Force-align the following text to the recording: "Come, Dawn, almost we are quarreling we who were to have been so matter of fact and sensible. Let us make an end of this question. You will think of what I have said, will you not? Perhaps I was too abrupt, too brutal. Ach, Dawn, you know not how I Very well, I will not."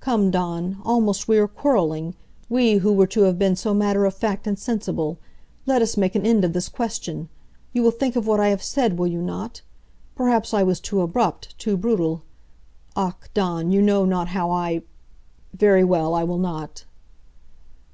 "Come, 0.00 0.30
Dawn, 0.30 0.76
almost 0.84 1.26
we 1.26 1.38
are 1.38 1.48
quarreling 1.48 2.14
we 2.50 2.74
who 2.74 2.92
were 2.92 3.06
to 3.06 3.22
have 3.22 3.38
been 3.38 3.56
so 3.56 3.72
matter 3.72 4.04
of 4.04 4.12
fact 4.12 4.46
and 4.46 4.58
sensible. 4.58 5.16
Let 5.64 5.80
us 5.80 5.96
make 5.96 6.14
an 6.14 6.26
end 6.26 6.44
of 6.44 6.52
this 6.52 6.68
question. 6.68 7.30
You 7.72 7.82
will 7.82 7.90
think 7.90 8.14
of 8.14 8.26
what 8.26 8.40
I 8.40 8.48
have 8.48 8.62
said, 8.62 8.98
will 8.98 9.06
you 9.06 9.22
not? 9.22 9.62
Perhaps 10.16 10.52
I 10.52 10.62
was 10.62 10.80
too 10.80 11.00
abrupt, 11.00 11.58
too 11.58 11.78
brutal. 11.78 12.20
Ach, 12.94 13.30
Dawn, 13.32 13.72
you 13.72 13.80
know 13.80 14.04
not 14.04 14.28
how 14.28 14.50
I 14.50 14.82
Very 15.54 15.82
well, 15.82 16.14
I 16.14 16.24
will 16.24 16.36
not." 16.36 16.84